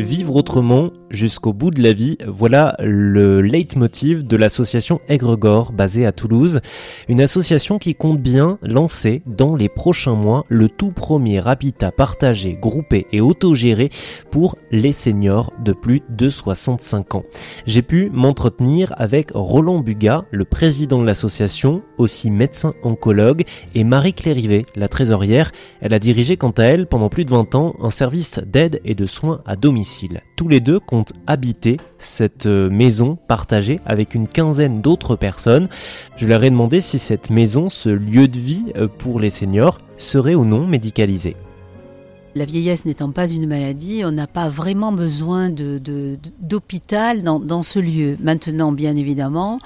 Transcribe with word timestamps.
Vivre 0.00 0.36
autrement 0.36 0.90
jusqu'au 1.10 1.52
bout 1.52 1.70
de 1.70 1.82
la 1.82 1.92
vie, 1.92 2.16
voilà 2.26 2.74
le 2.80 3.42
leitmotiv 3.42 4.26
de 4.26 4.36
l'association 4.36 4.98
Aigregor 5.08 5.72
basée 5.72 6.06
à 6.06 6.12
Toulouse. 6.12 6.60
Une 7.08 7.20
association 7.20 7.78
qui 7.78 7.94
compte 7.94 8.18
bien 8.18 8.58
lancer 8.62 9.22
dans 9.26 9.56
les 9.56 9.68
prochains 9.68 10.14
mois 10.14 10.44
le 10.48 10.70
tout 10.70 10.90
premier 10.90 11.46
habitat 11.46 11.90
partagé, 11.92 12.56
groupé 12.58 13.08
et 13.12 13.20
autogéré 13.20 13.90
pour 14.30 14.56
les 14.70 14.92
seniors 14.92 15.52
de 15.62 15.74
plus 15.74 16.00
de 16.08 16.30
65 16.30 17.16
ans. 17.16 17.24
J'ai 17.66 17.82
pu 17.82 18.08
m'entretenir 18.10 18.94
avec 18.96 19.32
Roland 19.34 19.80
Bugat, 19.80 20.24
le 20.30 20.46
président 20.46 21.00
de 21.00 21.06
l'association, 21.06 21.82
aussi 21.98 22.30
médecin 22.30 22.72
oncologue, 22.84 23.44
et 23.74 23.84
Marie 23.84 24.14
Clérivet, 24.14 24.64
la 24.76 24.88
trésorière. 24.88 25.52
Elle 25.82 25.92
a 25.92 25.98
dirigé 25.98 26.38
quant 26.38 26.52
à 26.52 26.62
elle 26.62 26.86
pendant 26.86 27.10
plus 27.10 27.26
de 27.26 27.30
20 27.30 27.54
ans 27.54 27.74
un 27.82 27.90
service 27.90 28.40
d'aide 28.46 28.80
et 28.86 28.94
de 28.94 29.04
soins 29.04 29.42
à 29.44 29.56
domicile. 29.56 29.89
Tous 30.36 30.48
les 30.48 30.60
deux 30.60 30.80
comptent 30.80 31.12
habiter 31.26 31.76
cette 31.98 32.46
euh, 32.46 32.70
maison 32.70 33.16
partagée 33.28 33.80
avec 33.86 34.14
une 34.14 34.28
quinzaine 34.28 34.80
d'autres 34.80 35.16
personnes. 35.16 35.68
Je 36.16 36.26
leur 36.26 36.44
ai 36.44 36.50
demandé 36.50 36.80
si 36.80 36.98
cette 36.98 37.30
maison, 37.30 37.68
ce 37.68 37.88
lieu 37.88 38.28
de 38.28 38.38
vie 38.38 38.66
euh, 38.76 38.88
pour 38.88 39.20
les 39.20 39.30
seniors, 39.30 39.78
serait 39.96 40.34
ou 40.34 40.44
non 40.44 40.66
médicalisé. 40.66 41.36
La 42.36 42.44
vieillesse 42.44 42.84
n'étant 42.84 43.10
pas 43.10 43.28
une 43.28 43.46
maladie, 43.48 44.02
on 44.04 44.12
n'a 44.12 44.28
pas 44.28 44.48
vraiment 44.48 44.92
besoin 44.92 45.50
d'hôpital 45.50 47.22
dans, 47.22 47.62
ce 47.62 47.78
lieu. 47.80 48.16
Maintenant, 48.20 48.70
bien 48.70 48.94
évidemment, 48.94 49.58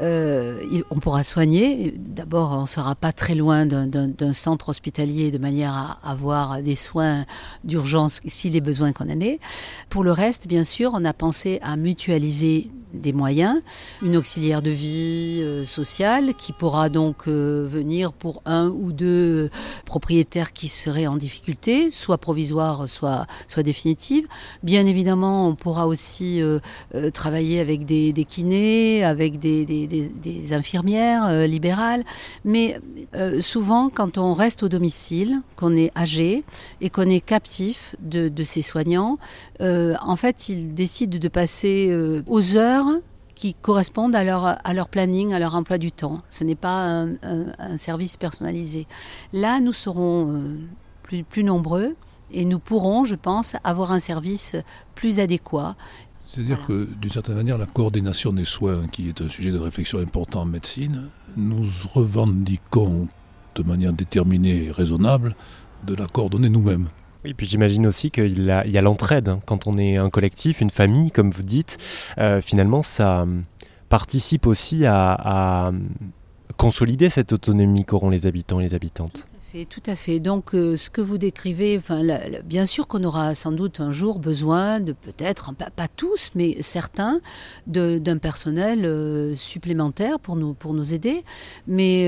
euh, 0.00 0.58
on 0.90 0.98
pourra 0.98 1.22
soigner. 1.22 1.94
D'abord, 1.96 2.52
on 2.52 2.62
ne 2.62 2.66
sera 2.66 2.96
pas 2.96 3.12
très 3.12 3.36
loin 3.36 3.66
d'un 3.66 4.32
centre 4.32 4.70
hospitalier 4.70 5.30
de 5.30 5.38
manière 5.38 5.74
à 5.74 6.10
avoir 6.10 6.60
des 6.60 6.76
soins 6.76 7.24
d'urgence 7.62 8.20
s'il 8.26 8.56
est 8.56 8.60
besoin 8.60 8.92
qu'on 8.92 9.08
en 9.08 9.20
ait. 9.20 9.38
Pour 9.88 10.02
le 10.02 10.10
reste, 10.10 10.48
bien 10.48 10.64
sûr, 10.64 10.92
on 10.94 11.04
a 11.04 11.12
pensé 11.12 11.60
à 11.62 11.76
mutualiser 11.76 12.70
des 12.92 13.12
moyens, 13.12 13.60
une 14.02 14.16
auxiliaire 14.16 14.62
de 14.62 14.70
vie 14.70 15.40
euh, 15.42 15.64
sociale 15.64 16.34
qui 16.34 16.52
pourra 16.52 16.88
donc 16.88 17.28
euh, 17.28 17.66
venir 17.68 18.12
pour 18.12 18.42
un 18.46 18.68
ou 18.68 18.92
deux 18.92 19.50
propriétaires 19.84 20.52
qui 20.52 20.68
seraient 20.68 21.06
en 21.06 21.16
difficulté, 21.16 21.90
soit 22.08 22.16
provisoire, 22.16 22.88
soit, 22.88 23.26
soit 23.48 23.62
définitive. 23.62 24.26
Bien 24.62 24.86
évidemment, 24.86 25.46
on 25.46 25.54
pourra 25.54 25.86
aussi 25.86 26.40
euh, 26.40 26.58
travailler 27.12 27.60
avec 27.60 27.84
des, 27.84 28.24
kinés, 28.26 29.04
avec 29.04 29.38
des, 29.38 30.52
infirmières 30.52 31.46
libérales, 31.46 32.04
mais 32.46 32.80
souvent 33.40 33.90
quand 33.90 34.16
on 34.16 34.32
reste 34.32 34.62
au 34.62 34.70
domicile, 34.70 35.42
qu'on 35.56 35.76
est 35.76 35.90
âgé 35.98 36.44
et 36.80 36.88
qu'on 36.88 37.10
est 37.10 37.20
captif 37.20 37.94
de, 38.00 38.30
de 38.30 38.44
ces 38.44 38.62
soignants, 38.62 39.18
en 39.60 40.16
fait, 40.16 40.48
ils 40.48 40.72
décident 40.72 41.18
de 41.18 41.28
passer 41.28 41.94
aux 42.26 42.56
heures 42.56 42.88
qui 43.38 43.54
correspondent 43.54 44.16
à 44.16 44.24
leur, 44.24 44.44
à 44.44 44.74
leur 44.74 44.88
planning, 44.88 45.32
à 45.32 45.38
leur 45.38 45.54
emploi 45.54 45.78
du 45.78 45.92
temps. 45.92 46.22
Ce 46.28 46.42
n'est 46.42 46.56
pas 46.56 47.06
un, 47.22 47.78
service 47.78 48.16
personnalisé. 48.16 48.86
Là, 49.32 49.60
nous 49.60 49.72
serons 49.72 50.32
euh, 50.32 50.58
plus, 51.08 51.24
plus 51.24 51.42
nombreux 51.42 51.96
et 52.30 52.44
nous 52.44 52.58
pourrons, 52.58 53.04
je 53.04 53.14
pense, 53.14 53.56
avoir 53.64 53.90
un 53.90 53.98
service 53.98 54.54
plus 54.94 55.18
adéquat. 55.18 55.76
C'est-à-dire 56.26 56.62
que, 56.66 56.86
d'une 57.00 57.10
certaine 57.10 57.36
manière, 57.36 57.56
la 57.56 57.64
coordination 57.64 58.34
des 58.34 58.44
soins, 58.44 58.86
qui 58.92 59.08
est 59.08 59.22
un 59.22 59.30
sujet 59.30 59.50
de 59.50 59.58
réflexion 59.58 59.98
important 59.98 60.42
en 60.42 60.44
médecine, 60.44 61.08
nous 61.38 61.66
revendiquons 61.94 63.08
de 63.54 63.62
manière 63.62 63.94
déterminée 63.94 64.66
et 64.66 64.70
raisonnable 64.70 65.34
de 65.86 65.94
la 65.94 66.06
coordonner 66.06 66.50
nous-mêmes. 66.50 66.88
Oui, 67.24 67.32
puis 67.32 67.46
j'imagine 67.46 67.86
aussi 67.86 68.10
qu'il 68.10 68.44
y 68.44 68.78
a 68.78 68.82
l'entraide. 68.82 69.30
Hein. 69.30 69.40
Quand 69.46 69.66
on 69.66 69.78
est 69.78 69.96
un 69.96 70.10
collectif, 70.10 70.60
une 70.60 70.70
famille, 70.70 71.10
comme 71.10 71.30
vous 71.30 71.42
dites, 71.42 71.78
euh, 72.18 72.42
finalement, 72.42 72.82
ça 72.82 73.22
hum, 73.22 73.42
participe 73.88 74.46
aussi 74.46 74.84
à, 74.86 75.72
consolider 76.58 77.08
cette 77.08 77.32
autonomie 77.32 77.84
qu'auront 77.84 78.10
les 78.10 78.26
habitants 78.26 78.60
et 78.60 78.64
les 78.64 78.74
habitantes. 78.74 79.26
Tout 79.70 79.82
à 79.86 79.94
fait. 79.94 80.20
Donc, 80.20 80.54
euh, 80.54 80.76
ce 80.76 80.90
que 80.90 81.00
vous 81.00 81.16
décrivez, 81.16 81.78
enfin, 81.78 82.02
bien 82.44 82.66
sûr 82.66 82.86
qu'on 82.86 83.02
aura 83.02 83.34
sans 83.34 83.50
doute 83.50 83.80
un 83.80 83.92
jour 83.92 84.18
besoin 84.18 84.78
de 84.78 84.92
peut-être, 84.92 85.54
pas, 85.54 85.88
tous, 85.88 86.30
mais 86.34 86.60
certains, 86.60 87.20
d'un 87.66 88.18
personnel 88.18 88.84
euh, 88.84 89.34
supplémentaire 89.34 90.20
pour 90.20 90.36
nous, 90.36 90.52
pour 90.52 90.74
nous 90.74 90.92
aider. 90.92 91.24
Mais 91.66 92.06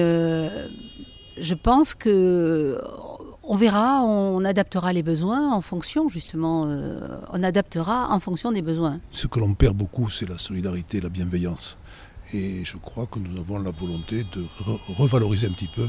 je 1.39 1.55
pense 1.55 1.95
que 1.95 2.79
on 3.43 3.57
verra, 3.57 4.05
on 4.05 4.45
adaptera 4.45 4.93
les 4.93 5.03
besoins 5.03 5.53
en 5.53 5.61
fonction, 5.61 6.09
justement, 6.09 6.67
euh, 6.67 7.01
on 7.33 7.43
adaptera 7.43 8.09
en 8.11 8.21
fonction 8.21 8.53
des 8.53 8.63
besoins. 8.63 9.01
Ce 9.11 9.27
que 9.27 9.41
l'on 9.41 9.55
perd 9.55 9.77
beaucoup, 9.77 10.09
c'est 10.09 10.29
la 10.29 10.39
solidarité, 10.39 11.01
la 11.01 11.09
bienveillance. 11.09 11.77
Et 12.33 12.65
je 12.65 12.77
crois 12.77 13.07
que 13.07 13.19
nous 13.19 13.39
avons 13.41 13.59
la 13.59 13.71
volonté 13.71 14.25
de 14.33 14.45
revaloriser 14.97 15.47
un 15.49 15.53
petit 15.53 15.69
peu 15.69 15.89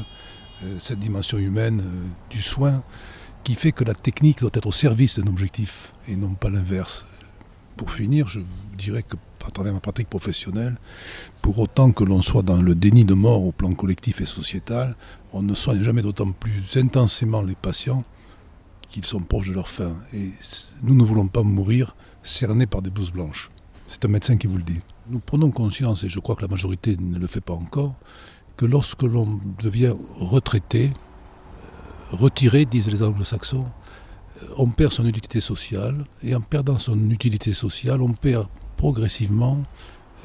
euh, 0.64 0.78
cette 0.78 0.98
dimension 0.98 1.38
humaine 1.38 1.80
euh, 1.80 2.06
du 2.30 2.42
soin 2.42 2.82
qui 3.44 3.54
fait 3.54 3.72
que 3.72 3.84
la 3.84 3.94
technique 3.94 4.40
doit 4.40 4.50
être 4.54 4.66
au 4.66 4.72
service 4.72 5.18
d'un 5.18 5.28
objectif 5.28 5.92
et 6.08 6.16
non 6.16 6.34
pas 6.34 6.50
l'inverse. 6.50 7.04
Pour 7.76 7.90
finir, 7.90 8.28
je 8.28 8.40
dirais 8.76 9.02
que 9.02 9.16
à 9.46 9.50
travers 9.50 9.72
ma 9.72 9.80
pratique 9.80 10.08
professionnelle, 10.08 10.78
pour 11.40 11.58
autant 11.58 11.90
que 11.90 12.04
l'on 12.04 12.22
soit 12.22 12.42
dans 12.42 12.62
le 12.62 12.76
déni 12.76 13.04
de 13.04 13.14
mort 13.14 13.44
au 13.44 13.50
plan 13.50 13.74
collectif 13.74 14.20
et 14.20 14.26
sociétal, 14.26 14.96
on 15.32 15.42
ne 15.42 15.54
soigne 15.54 15.82
jamais 15.82 16.02
d'autant 16.02 16.30
plus 16.30 16.62
intensément 16.76 17.42
les 17.42 17.56
patients 17.56 18.04
qu'ils 18.88 19.04
sont 19.04 19.20
proches 19.20 19.48
de 19.48 19.54
leur 19.54 19.68
fin. 19.68 19.92
Et 20.12 20.30
nous 20.82 20.94
ne 20.94 21.02
voulons 21.02 21.26
pas 21.26 21.42
mourir 21.42 21.96
cernés 22.22 22.66
par 22.66 22.82
des 22.82 22.90
blouses 22.90 23.10
blanches. 23.10 23.50
C'est 23.88 24.04
un 24.04 24.08
médecin 24.08 24.36
qui 24.36 24.46
vous 24.46 24.58
le 24.58 24.62
dit. 24.62 24.80
Nous 25.08 25.18
prenons 25.18 25.50
conscience, 25.50 26.04
et 26.04 26.08
je 26.08 26.20
crois 26.20 26.36
que 26.36 26.42
la 26.42 26.48
majorité 26.48 26.96
ne 26.96 27.18
le 27.18 27.26
fait 27.26 27.40
pas 27.40 27.54
encore, 27.54 27.94
que 28.56 28.64
lorsque 28.66 29.02
l'on 29.02 29.40
devient 29.60 29.94
retraité, 30.20 30.92
euh, 30.92 32.16
retiré, 32.16 32.66
disent 32.66 32.88
les 32.88 33.02
anglo-saxons, 33.02 33.66
euh, 33.66 34.46
on 34.58 34.68
perd 34.68 34.92
son 34.92 35.04
utilité 35.04 35.40
sociale, 35.40 36.04
et 36.22 36.36
en 36.36 36.40
perdant 36.40 36.78
son 36.78 37.10
utilité 37.10 37.52
sociale, 37.52 38.00
on 38.00 38.12
perd 38.12 38.46
progressivement 38.76 39.64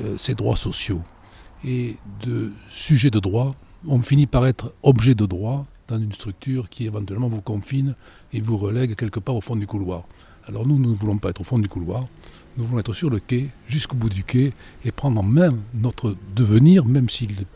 euh, 0.01 0.15
ses 0.15 0.35
droits 0.35 0.55
sociaux. 0.57 1.01
Et 1.65 1.95
de 2.23 2.51
sujet 2.69 3.09
de 3.09 3.19
droit, 3.19 3.55
on 3.87 4.01
finit 4.01 4.27
par 4.27 4.45
être 4.45 4.75
objet 4.83 5.15
de 5.15 5.25
droit 5.25 5.65
dans 5.87 5.97
une 5.97 6.13
structure 6.13 6.69
qui 6.69 6.85
éventuellement 6.85 7.29
vous 7.29 7.41
confine 7.41 7.95
et 8.31 8.41
vous 8.41 8.57
relègue 8.57 8.95
quelque 8.95 9.19
part 9.19 9.35
au 9.35 9.41
fond 9.41 9.55
du 9.55 9.65
couloir. 9.65 10.03
Alors 10.45 10.67
nous, 10.67 10.77
nous 10.77 10.91
ne 10.91 10.95
voulons 10.95 11.17
pas 11.17 11.29
être 11.29 11.41
au 11.41 11.43
fond 11.43 11.57
du 11.57 11.67
couloir, 11.67 12.05
nous 12.57 12.65
voulons 12.65 12.79
être 12.79 12.93
sur 12.93 13.09
le 13.09 13.19
quai, 13.19 13.49
jusqu'au 13.67 13.95
bout 13.95 14.09
du 14.09 14.23
quai, 14.23 14.53
et 14.83 14.91
prendre 14.91 15.19
en 15.19 15.23
main 15.23 15.49
notre 15.73 16.15
devenir, 16.35 16.85
même 16.85 17.09
s'il 17.09 17.31
est 17.31 17.47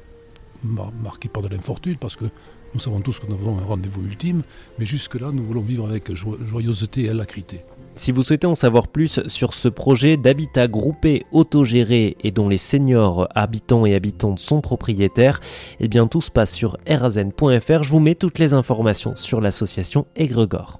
marqué 1.03 1.27
par 1.27 1.41
de 1.41 1.47
l'infortune, 1.47 1.97
parce 1.99 2.15
que 2.15 2.25
nous 2.73 2.79
savons 2.79 3.01
tous 3.01 3.19
que 3.19 3.27
nous 3.27 3.33
avons 3.33 3.57
un 3.57 3.63
rendez-vous 3.63 4.05
ultime, 4.05 4.43
mais 4.79 4.85
jusque-là, 4.85 5.31
nous 5.33 5.43
voulons 5.43 5.61
vivre 5.61 5.87
avec 5.87 6.13
joyeuseté 6.13 7.05
et 7.05 7.09
alacrité. 7.09 7.65
Si 7.95 8.13
vous 8.13 8.23
souhaitez 8.23 8.47
en 8.47 8.55
savoir 8.55 8.87
plus 8.87 9.19
sur 9.27 9.53
ce 9.53 9.67
projet 9.67 10.15
d'habitat 10.15 10.69
groupé 10.69 11.23
autogéré 11.31 12.15
et 12.23 12.31
dont 12.31 12.47
les 12.47 12.57
seniors 12.57 13.27
habitants 13.35 13.85
et 13.85 13.95
habitantes 13.95 14.39
sont 14.39 14.61
propriétaires, 14.61 15.41
eh 15.81 15.89
bien 15.89 16.07
tout 16.07 16.21
se 16.21 16.31
passe 16.31 16.53
sur 16.53 16.77
erazen.fr. 16.85 17.83
Je 17.83 17.91
vous 17.91 17.99
mets 17.99 18.15
toutes 18.15 18.39
les 18.39 18.53
informations 18.53 19.15
sur 19.17 19.41
l'association 19.41 20.07
Egregor. 20.15 20.79